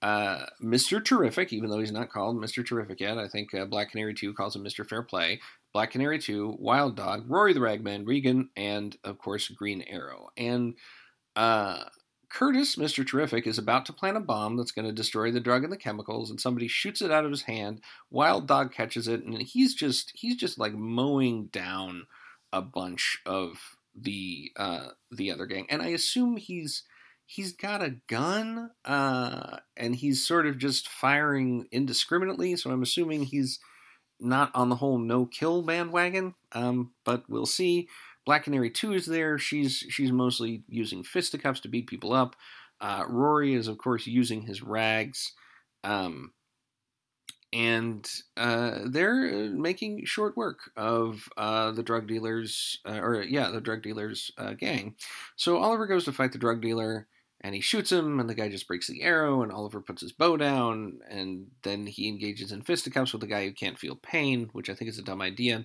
uh, 0.02 0.44
Mr. 0.62 1.02
Terrific, 1.04 1.52
even 1.52 1.70
though 1.70 1.80
he's 1.80 1.92
not 1.92 2.10
called 2.10 2.36
Mr. 2.36 2.64
Terrific 2.64 3.00
yet. 3.00 3.18
I 3.18 3.26
think 3.26 3.54
uh, 3.54 3.64
Black 3.64 3.90
Canary 3.90 4.14
2 4.14 4.34
calls 4.34 4.54
him 4.54 4.64
Mr. 4.64 4.86
Fair 4.86 5.02
Play. 5.02 5.40
Black 5.72 5.90
Canary 5.90 6.18
2, 6.18 6.56
Wild 6.58 6.96
Dog, 6.96 7.24
Rory 7.28 7.52
the 7.52 7.60
Ragman, 7.60 8.04
Regan, 8.04 8.48
and 8.56 8.96
of 9.04 9.18
course 9.18 9.48
Green 9.48 9.82
Arrow. 9.82 10.28
And 10.36 10.74
uh, 11.36 11.84
Curtis, 12.30 12.76
Mr. 12.76 13.06
Terrific, 13.06 13.46
is 13.46 13.58
about 13.58 13.86
to 13.86 13.92
plant 13.92 14.16
a 14.16 14.20
bomb 14.20 14.56
that's 14.56 14.72
going 14.72 14.86
to 14.86 14.92
destroy 14.92 15.30
the 15.30 15.40
drug 15.40 15.64
and 15.64 15.72
the 15.72 15.78
chemicals, 15.78 16.30
and 16.30 16.40
somebody 16.40 16.68
shoots 16.68 17.00
it 17.00 17.10
out 17.10 17.24
of 17.24 17.30
his 17.30 17.42
hand. 17.42 17.80
Wild 18.10 18.46
Dog 18.46 18.72
catches 18.72 19.08
it, 19.08 19.24
and 19.24 19.40
he's 19.40 19.74
just 19.74 20.12
he's 20.14 20.36
just 20.36 20.58
like 20.58 20.74
mowing 20.74 21.46
down 21.46 22.06
a 22.52 22.60
bunch 22.60 23.18
of 23.24 23.76
the 23.94 24.52
uh, 24.56 24.88
the 25.10 25.30
other 25.30 25.46
gang. 25.46 25.66
And 25.70 25.80
I 25.80 25.88
assume 25.88 26.36
he's 26.36 26.82
he's 27.24 27.52
got 27.52 27.82
a 27.82 27.96
gun, 28.08 28.70
uh, 28.84 29.58
and 29.76 29.96
he's 29.96 30.26
sort 30.26 30.46
of 30.46 30.58
just 30.58 30.88
firing 30.88 31.66
indiscriminately. 31.70 32.56
So 32.56 32.70
I'm 32.70 32.82
assuming 32.82 33.24
he's 33.24 33.58
not 34.20 34.50
on 34.54 34.68
the 34.68 34.76
whole 34.76 34.98
no 34.98 35.26
kill 35.26 35.62
bandwagon, 35.62 36.34
um, 36.52 36.92
but 37.04 37.24
we'll 37.28 37.46
see. 37.46 37.88
Black 38.28 38.44
Canary 38.44 38.68
2 38.68 38.92
is 38.92 39.06
there. 39.06 39.38
She's 39.38 39.86
she's 39.88 40.12
mostly 40.12 40.62
using 40.68 41.02
fisticuffs 41.02 41.60
to 41.60 41.68
beat 41.68 41.86
people 41.86 42.12
up. 42.12 42.36
Uh, 42.78 43.04
Rory 43.08 43.54
is, 43.54 43.68
of 43.68 43.78
course, 43.78 44.06
using 44.06 44.42
his 44.42 44.62
rags. 44.62 45.32
Um, 45.82 46.34
and 47.54 48.06
uh, 48.36 48.80
they're 48.84 49.48
making 49.48 50.04
short 50.04 50.36
work 50.36 50.58
of 50.76 51.26
uh, 51.38 51.70
the 51.70 51.82
drug 51.82 52.06
dealers, 52.06 52.78
uh, 52.86 52.98
or 52.98 53.22
yeah, 53.22 53.48
the 53.48 53.62
drug 53.62 53.82
dealers 53.82 54.30
uh, 54.36 54.52
gang. 54.52 54.96
So 55.36 55.56
Oliver 55.56 55.86
goes 55.86 56.04
to 56.04 56.12
fight 56.12 56.32
the 56.32 56.38
drug 56.38 56.60
dealer 56.60 57.08
and 57.40 57.54
he 57.54 57.62
shoots 57.62 57.90
him, 57.90 58.20
and 58.20 58.28
the 58.28 58.34
guy 58.34 58.48
just 58.48 58.66
breaks 58.66 58.88
the 58.88 59.02
arrow, 59.02 59.42
and 59.42 59.52
Oliver 59.52 59.80
puts 59.80 60.02
his 60.02 60.12
bow 60.12 60.36
down, 60.36 60.98
and 61.08 61.46
then 61.62 61.86
he 61.86 62.08
engages 62.08 62.50
in 62.50 62.62
fisticuffs 62.62 63.12
with 63.12 63.20
the 63.20 63.28
guy 63.28 63.44
who 63.44 63.52
can't 63.52 63.78
feel 63.78 63.94
pain, 63.94 64.50
which 64.52 64.68
I 64.68 64.74
think 64.74 64.90
is 64.90 64.98
a 64.98 65.04
dumb 65.04 65.22
idea. 65.22 65.64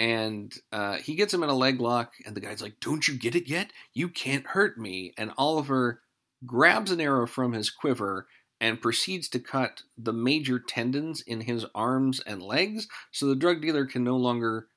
And 0.00 0.56
uh, 0.72 0.96
he 0.96 1.14
gets 1.14 1.34
him 1.34 1.42
in 1.42 1.50
a 1.50 1.54
leg 1.54 1.78
lock, 1.78 2.14
and 2.24 2.34
the 2.34 2.40
guy's 2.40 2.62
like, 2.62 2.80
Don't 2.80 3.06
you 3.06 3.12
get 3.12 3.34
it 3.34 3.50
yet? 3.50 3.70
You 3.92 4.08
can't 4.08 4.46
hurt 4.46 4.78
me. 4.78 5.12
And 5.18 5.30
Oliver 5.36 6.00
grabs 6.46 6.90
an 6.90 7.02
arrow 7.02 7.26
from 7.26 7.52
his 7.52 7.68
quiver 7.68 8.26
and 8.62 8.80
proceeds 8.80 9.28
to 9.28 9.38
cut 9.38 9.82
the 9.98 10.14
major 10.14 10.58
tendons 10.58 11.20
in 11.20 11.42
his 11.42 11.66
arms 11.74 12.18
and 12.20 12.42
legs 12.42 12.88
so 13.12 13.26
the 13.26 13.36
drug 13.36 13.60
dealer 13.60 13.84
can 13.84 14.02
no 14.02 14.16
longer 14.16 14.68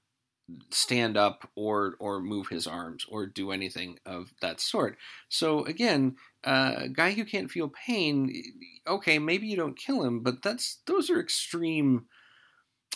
stand 0.72 1.16
up 1.16 1.50
or 1.56 1.96
or 2.00 2.20
move 2.20 2.50
his 2.50 2.68
arms 2.68 3.06
or 3.08 3.26
do 3.26 3.52
anything 3.52 4.00
of 4.06 4.34
that 4.42 4.60
sort. 4.60 4.98
So 5.30 5.64
again, 5.64 6.18
a 6.46 6.50
uh, 6.50 6.88
guy 6.88 7.12
who 7.12 7.24
can't 7.24 7.50
feel 7.50 7.70
pain, 7.70 8.44
okay, 8.86 9.20
maybe 9.20 9.48
you 9.48 9.56
don't 9.56 9.80
kill 9.80 10.04
him, 10.04 10.20
but 10.20 10.42
that's 10.44 10.80
those 10.86 11.10
are 11.10 11.22
extreme 11.22 12.08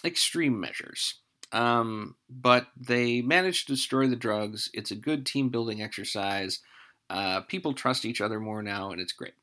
extreme 0.03 0.59
measures. 0.59 1.21
Um, 1.51 2.15
but 2.29 2.67
they 2.75 3.21
manage 3.21 3.65
to 3.65 3.73
destroy 3.73 4.07
the 4.07 4.15
drugs. 4.15 4.69
It's 4.73 4.91
a 4.91 4.95
good 4.95 5.25
team 5.25 5.49
building 5.49 5.81
exercise. 5.81 6.59
Uh, 7.09 7.41
people 7.41 7.73
trust 7.73 8.05
each 8.05 8.21
other 8.21 8.39
more 8.39 8.61
now, 8.61 8.91
and 8.91 8.99
it's 8.99 9.13
great. 9.13 9.33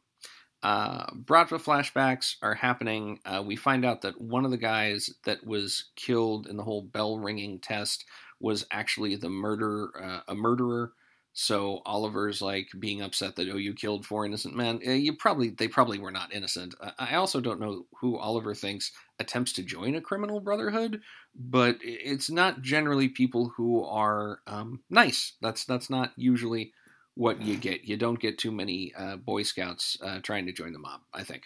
Uh, 0.62 1.06
Bratva 1.12 1.60
flashbacks 1.62 2.36
are 2.42 2.54
happening. 2.54 3.20
Uh, 3.26 3.42
we 3.44 3.54
find 3.54 3.84
out 3.84 4.00
that 4.02 4.20
one 4.20 4.44
of 4.44 4.50
the 4.50 4.56
guys 4.56 5.10
that 5.24 5.46
was 5.46 5.84
killed 5.94 6.46
in 6.46 6.56
the 6.56 6.62
whole 6.62 6.82
bell 6.82 7.18
ringing 7.18 7.58
test 7.58 8.06
was 8.40 8.66
actually 8.70 9.16
the 9.16 9.28
murderer, 9.28 9.90
uh, 10.02 10.20
a 10.28 10.34
murderer. 10.34 10.92
So 11.36 11.82
Oliver's 11.84 12.40
like 12.40 12.68
being 12.78 13.02
upset 13.02 13.34
that 13.36 13.48
oh 13.50 13.56
you 13.56 13.74
killed 13.74 14.06
four 14.06 14.24
innocent 14.24 14.54
men. 14.54 14.80
Uh, 14.86 14.92
you 14.92 15.14
probably 15.16 15.50
they 15.50 15.66
probably 15.66 15.98
were 15.98 16.12
not 16.12 16.32
innocent. 16.32 16.76
I 16.96 17.16
also 17.16 17.40
don't 17.40 17.60
know 17.60 17.86
who 18.00 18.16
Oliver 18.16 18.54
thinks 18.54 18.92
attempts 19.18 19.52
to 19.54 19.64
join 19.64 19.96
a 19.96 20.00
criminal 20.00 20.40
brotherhood, 20.40 21.00
but 21.34 21.76
it's 21.82 22.30
not 22.30 22.62
generally 22.62 23.08
people 23.08 23.52
who 23.56 23.84
are 23.84 24.40
um, 24.46 24.80
nice. 24.88 25.32
That's 25.42 25.64
that's 25.64 25.90
not 25.90 26.12
usually 26.16 26.72
what 27.16 27.42
you 27.42 27.56
get. 27.56 27.84
You 27.84 27.96
don't 27.96 28.20
get 28.20 28.38
too 28.38 28.52
many 28.52 28.92
uh, 28.96 29.16
Boy 29.16 29.42
Scouts 29.42 29.98
uh, 30.02 30.20
trying 30.20 30.46
to 30.46 30.52
join 30.52 30.72
the 30.72 30.78
mob, 30.78 31.00
I 31.12 31.24
think. 31.24 31.44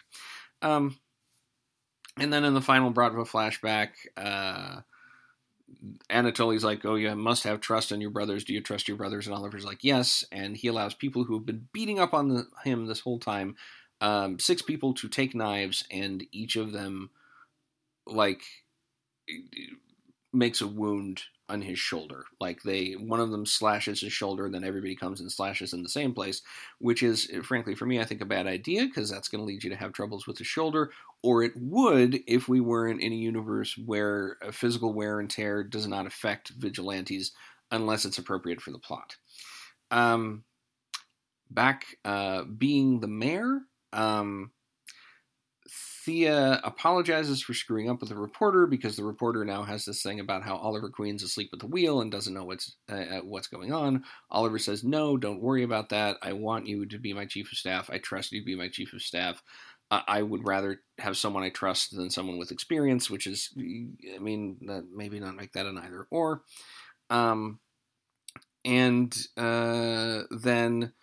Um, 0.61 0.99
and 2.19 2.31
then 2.31 2.45
in 2.45 2.53
the 2.53 2.61
final 2.61 2.93
Bratva 2.93 3.27
flashback, 3.27 3.91
uh, 4.19 4.83
Anatoly's 6.11 6.65
like, 6.65 6.85
"Oh, 6.85 6.95
you 6.97 7.15
must 7.17 7.45
have 7.45 7.61
trust 7.61 7.93
in 7.93 8.01
your 8.01 8.11
brothers. 8.11 8.45
Do 8.45 8.53
you 8.55 8.61
trust 8.61 8.89
your 8.89 8.97
brothers?" 8.97 9.27
And 9.27 9.35
Oliver's 9.35 9.65
like, 9.65 9.85
"Yes." 9.85 10.25
And 10.33 10.57
he 10.57 10.69
allows 10.69 10.95
people 10.95 11.25
who 11.25 11.35
have 11.35 11.47
been 11.47 11.69
beating 11.73 11.99
up 11.99 12.15
on 12.15 12.29
the, 12.29 12.47
him 12.65 12.87
this 12.87 13.01
whole 13.01 13.19
time, 13.19 13.57
um, 14.01 14.39
six 14.39 14.63
people, 14.63 14.95
to 14.95 15.09
take 15.09 15.35
knives, 15.35 15.85
and 15.91 16.27
each 16.33 16.57
of 16.57 16.73
them, 16.73 17.11
like, 18.07 18.43
makes 20.33 20.61
a 20.61 20.67
wound 20.67 21.23
on 21.49 21.63
his 21.63 21.79
shoulder. 21.79 22.25
Like 22.41 22.63
they, 22.63 22.93
one 22.93 23.21
of 23.21 23.31
them 23.31 23.47
slashes 23.47 24.01
his 24.01 24.13
shoulder, 24.13 24.47
and 24.47 24.55
then 24.55 24.65
everybody 24.65 24.95
comes 24.95 25.21
and 25.21 25.33
slashes 25.33 25.73
in 25.73 25.83
the 25.83 25.89
same 25.89 26.13
place, 26.13 26.43
which 26.79 27.03
is, 27.03 27.31
frankly, 27.43 27.75
for 27.75 27.87
me, 27.87 28.01
I 28.01 28.05
think 28.05 28.21
a 28.21 28.27
bad 28.27 28.47
idea 28.47 28.85
because 28.85 29.11
that's 29.11 29.29
going 29.29 29.41
to 29.41 29.47
lead 29.47 29.65
you 29.65 29.71
to 29.71 29.77
have 29.77 29.93
troubles 29.93 30.27
with 30.27 30.37
the 30.37 30.45
shoulder. 30.45 30.91
Or 31.23 31.43
it 31.43 31.53
would 31.57 32.21
if 32.27 32.49
we 32.49 32.61
weren't 32.61 33.01
in 33.01 33.13
a 33.13 33.17
universe 33.17 33.77
where 33.87 34.37
physical 34.53 34.93
wear 34.93 35.21
and 35.21 35.31
tear 35.31 35.65
does 35.65 35.87
not 35.87 36.07
affect 36.07 36.51
vigilantes 36.51 37.33
unless 37.71 38.05
it's 38.05 38.19
appropriate 38.19 38.61
for 38.61 38.71
the 38.71 38.79
plot. 38.79 39.17
Um, 39.91 40.45
back 41.51 41.85
uh, 42.05 42.45
being 42.45 43.01
the 43.01 43.09
mayor. 43.09 43.61
Um, 43.93 44.53
Thea 46.09 46.59
apologizes 46.65 47.43
for 47.43 47.53
screwing 47.53 47.91
up 47.91 48.01
with 48.01 48.09
the 48.09 48.17
reporter 48.17 48.67
because 48.67 48.97
the 48.97 49.05
reporter 49.05 49.45
now 49.45 49.63
has 49.63 49.85
this 49.85 50.03
thing 50.03 50.21
about 50.21 50.43
how 50.43 50.57
Oliver 50.57 50.89
Queen's 50.89 51.23
asleep 51.23 51.51
at 51.53 51.59
the 51.59 51.67
wheel 51.67 52.01
and 52.01 52.11
doesn't 52.11 52.33
know 52.33 52.45
what's 52.45 52.77
uh, 52.91 52.95
uh, 52.95 53.21
what's 53.21 53.47
going 53.47 53.75
on. 53.75 54.03
Oliver 54.31 54.59
says, 54.59 54.83
"No, 54.83 55.19
don't 55.19 55.43
worry 55.43 55.65
about 55.65 55.91
that. 55.91 56.17
I 56.23 56.33
want 56.33 56.67
you 56.67 56.87
to 56.87 56.99
be 56.99 57.13
my 57.13 57.27
chief 57.27 57.53
of 57.53 57.59
staff. 57.59 57.91
I 57.93 57.99
trust 57.99 58.33
you 58.33 58.41
to 58.41 58.47
be 58.47 58.55
my 58.55 58.71
chief 58.71 58.95
of 58.95 59.03
staff. 59.03 59.43
I, 59.91 60.03
I 60.09 60.23
would 60.23 60.47
rather 60.47 60.81
have 60.97 61.19
someone 61.19 61.43
I 61.43 61.51
trust 61.51 61.95
than 61.95 62.09
someone 62.09 62.39
with 62.39 62.53
experience, 62.53 63.11
which 63.11 63.27
is, 63.27 63.51
I 63.59 64.19
mean, 64.19 64.57
maybe 64.91 65.21
not 65.21 65.37
make 65.37 65.53
that 65.53 65.67
an 65.67 65.77
either 65.77 66.07
or." 66.11 66.41
Um, 67.11 67.61
and 68.65 69.15
uh, 69.37 70.23
then 70.31 70.95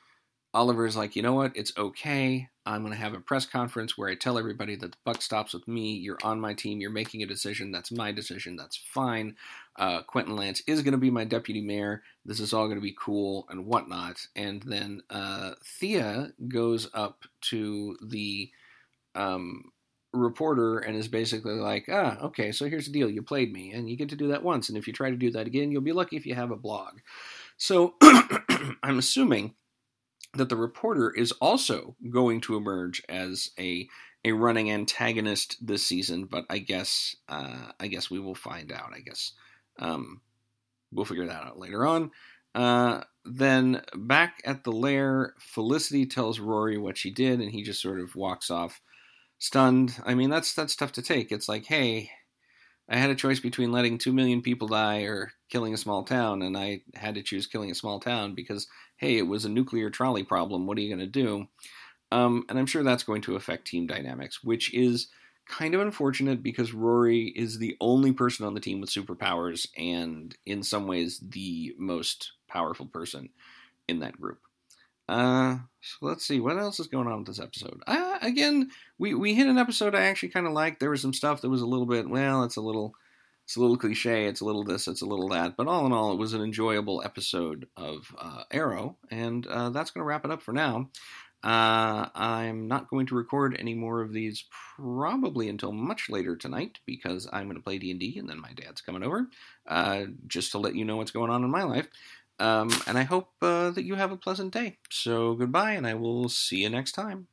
Oliver's 0.55 0.97
like, 0.97 1.15
you 1.15 1.21
know 1.21 1.33
what? 1.33 1.55
It's 1.55 1.73
okay. 1.77 2.49
I'm 2.65 2.81
going 2.81 2.93
to 2.93 2.99
have 2.99 3.13
a 3.13 3.19
press 3.19 3.45
conference 3.45 3.97
where 3.97 4.09
I 4.09 4.15
tell 4.15 4.37
everybody 4.37 4.75
that 4.75 4.91
the 4.91 4.97
buck 5.03 5.21
stops 5.21 5.53
with 5.53 5.67
me. 5.67 5.93
You're 5.93 6.17
on 6.23 6.39
my 6.39 6.53
team. 6.53 6.81
You're 6.81 6.89
making 6.89 7.21
a 7.21 7.27
decision. 7.27 7.71
That's 7.71 7.91
my 7.91 8.11
decision. 8.11 8.55
That's 8.55 8.75
fine. 8.75 9.35
Uh, 9.75 10.01
Quentin 10.01 10.35
Lance 10.35 10.61
is 10.65 10.81
going 10.81 10.93
to 10.93 10.97
be 10.97 11.11
my 11.11 11.25
deputy 11.25 11.61
mayor. 11.61 12.01
This 12.25 12.39
is 12.39 12.53
all 12.53 12.65
going 12.65 12.77
to 12.77 12.81
be 12.81 12.95
cool 12.97 13.45
and 13.49 13.67
whatnot. 13.67 14.25
And 14.35 14.63
then 14.63 15.03
uh, 15.09 15.51
Thea 15.63 16.31
goes 16.47 16.89
up 16.93 17.23
to 17.49 17.97
the 18.03 18.49
um, 19.13 19.71
reporter 20.15 20.79
and 20.79 20.95
is 20.97 21.07
basically 21.07 21.55
like, 21.55 21.87
ah, 21.91 22.17
okay, 22.21 22.51
so 22.51 22.67
here's 22.67 22.87
the 22.87 22.91
deal. 22.91 23.09
You 23.09 23.21
played 23.21 23.53
me, 23.53 23.71
and 23.71 23.89
you 23.89 23.95
get 23.95 24.09
to 24.09 24.15
do 24.15 24.29
that 24.29 24.43
once. 24.43 24.69
And 24.69 24.77
if 24.77 24.87
you 24.87 24.93
try 24.93 25.09
to 25.09 25.15
do 25.15 25.31
that 25.31 25.47
again, 25.47 25.71
you'll 25.71 25.81
be 25.81 25.91
lucky 25.91 26.15
if 26.15 26.25
you 26.25 26.35
have 26.35 26.51
a 26.51 26.55
blog. 26.55 26.99
So 27.57 27.95
I'm 28.83 28.97
assuming 28.97 29.53
that 30.35 30.49
the 30.49 30.55
reporter 30.55 31.11
is 31.11 31.31
also 31.33 31.95
going 32.09 32.41
to 32.41 32.55
emerge 32.55 33.01
as 33.09 33.51
a 33.59 33.87
a 34.23 34.31
running 34.31 34.71
antagonist 34.71 35.55
this 35.61 35.85
season, 35.85 36.25
but 36.25 36.45
I 36.49 36.57
guess 36.57 37.15
uh, 37.29 37.71
I 37.79 37.87
guess 37.87 38.09
we 38.09 38.19
will 38.19 38.35
find 38.35 38.71
out. 38.71 38.91
I 38.95 38.99
guess 38.99 39.33
um, 39.79 40.21
we'll 40.91 41.05
figure 41.05 41.27
that 41.27 41.43
out 41.43 41.59
later 41.59 41.85
on. 41.85 42.11
Uh, 42.55 43.01
then 43.25 43.81
back 43.95 44.41
at 44.45 44.63
the 44.63 44.71
lair, 44.71 45.35
Felicity 45.39 46.05
tells 46.05 46.39
Rory 46.39 46.77
what 46.77 46.97
she 46.97 47.11
did, 47.11 47.39
and 47.39 47.51
he 47.51 47.63
just 47.63 47.81
sort 47.81 47.99
of 47.99 48.15
walks 48.15 48.49
off, 48.49 48.81
stunned. 49.37 49.95
I 50.05 50.15
mean, 50.15 50.29
that's 50.29 50.53
that's 50.53 50.75
tough 50.75 50.93
to 50.93 51.01
take. 51.01 51.31
It's 51.31 51.49
like, 51.49 51.65
hey, 51.65 52.09
I 52.87 52.97
had 52.97 53.09
a 53.09 53.15
choice 53.15 53.39
between 53.39 53.71
letting 53.71 53.97
two 53.97 54.13
million 54.13 54.41
people 54.41 54.67
die 54.67 55.01
or 55.01 55.31
killing 55.49 55.73
a 55.73 55.77
small 55.77 56.03
town, 56.03 56.41
and 56.41 56.55
I 56.57 56.81
had 56.93 57.15
to 57.15 57.23
choose 57.23 57.47
killing 57.47 57.71
a 57.71 57.75
small 57.75 57.99
town 57.99 58.35
because, 58.35 58.67
hey, 58.97 59.17
it 59.17 59.27
was 59.27 59.45
a 59.45 59.49
nuclear 59.49 59.89
trolley 59.89 60.23
problem. 60.23 60.67
What 60.67 60.77
are 60.77 60.81
you 60.81 60.95
going 60.95 60.99
to 60.99 61.07
do? 61.07 61.47
Um, 62.11 62.45
and 62.47 62.59
I'm 62.59 62.67
sure 62.67 62.83
that's 62.83 63.03
going 63.03 63.23
to 63.23 63.35
affect 63.35 63.67
team 63.67 63.87
dynamics, 63.87 64.43
which 64.43 64.73
is 64.73 65.07
kind 65.47 65.73
of 65.73 65.81
unfortunate 65.81 66.43
because 66.43 66.73
Rory 66.73 67.27
is 67.35 67.57
the 67.57 67.75
only 67.81 68.11
person 68.11 68.45
on 68.45 68.53
the 68.53 68.59
team 68.59 68.81
with 68.81 68.91
superpowers 68.91 69.67
and, 69.77 70.35
in 70.45 70.61
some 70.61 70.87
ways, 70.87 71.19
the 71.19 71.73
most 71.77 72.33
powerful 72.47 72.85
person 72.85 73.29
in 73.87 73.99
that 73.99 74.19
group. 74.19 74.39
Uh, 75.07 75.57
so 75.81 75.97
let's 76.01 76.25
see 76.25 76.39
what 76.39 76.57
else 76.57 76.79
is 76.79 76.87
going 76.87 77.07
on 77.07 77.19
with 77.19 77.27
this 77.27 77.39
episode. 77.39 77.81
Uh, 77.85 78.17
again, 78.21 78.69
we 78.97 79.13
we 79.13 79.33
hit 79.33 79.47
an 79.47 79.57
episode 79.57 79.93
I 79.95 80.05
actually 80.05 80.29
kind 80.29 80.47
of 80.47 80.53
liked. 80.53 80.79
There 80.79 80.89
was 80.89 81.01
some 81.01 81.13
stuff 81.13 81.41
that 81.41 81.49
was 81.49 81.61
a 81.61 81.67
little 81.67 81.85
bit 81.85 82.09
well, 82.09 82.43
it's 82.43 82.55
a 82.55 82.61
little 82.61 82.95
it's 83.45 83.57
a 83.57 83.61
little 83.61 83.77
cliche. 83.77 84.25
It's 84.25 84.41
a 84.41 84.45
little 84.45 84.63
this, 84.63 84.87
it's 84.87 85.03
a 85.03 85.05
little 85.05 85.29
that. 85.29 85.55
But 85.55 85.67
all 85.67 85.85
in 85.85 85.91
all, 85.91 86.11
it 86.11 86.17
was 86.17 86.33
an 86.33 86.41
enjoyable 86.41 87.03
episode 87.05 87.67
of 87.77 88.13
uh, 88.17 88.43
Arrow, 88.51 88.97
and 89.11 89.45
uh, 89.45 89.69
that's 89.69 89.91
going 89.91 90.01
to 90.01 90.07
wrap 90.07 90.25
it 90.25 90.31
up 90.31 90.41
for 90.41 90.51
now. 90.51 90.89
Uh, 91.43 92.09
I'm 92.15 92.67
not 92.67 92.89
going 92.89 93.05
to 93.05 93.15
record 93.15 93.55
any 93.59 93.75
more 93.75 94.01
of 94.01 94.11
these 94.11 94.45
probably 94.75 95.47
until 95.47 95.71
much 95.71 96.09
later 96.09 96.35
tonight 96.35 96.79
because 96.87 97.29
I'm 97.31 97.43
going 97.43 97.57
to 97.57 97.61
play 97.61 97.77
D 97.77 97.91
and 97.91 97.99
D, 97.99 98.17
and 98.17 98.27
then 98.27 98.41
my 98.41 98.51
dad's 98.53 98.81
coming 98.81 99.03
over 99.03 99.27
uh, 99.67 100.05
just 100.25 100.53
to 100.53 100.57
let 100.57 100.73
you 100.73 100.83
know 100.83 100.97
what's 100.97 101.11
going 101.11 101.29
on 101.29 101.43
in 101.43 101.51
my 101.51 101.61
life. 101.61 101.87
Um, 102.39 102.69
and 102.87 102.97
I 102.97 103.03
hope 103.03 103.29
uh, 103.41 103.71
that 103.71 103.83
you 103.83 103.95
have 103.95 104.11
a 104.11 104.17
pleasant 104.17 104.53
day. 104.53 104.77
So 104.91 105.35
goodbye, 105.35 105.73
and 105.73 105.87
I 105.87 105.93
will 105.95 106.29
see 106.29 106.57
you 106.57 106.69
next 106.69 106.93
time. 106.93 107.27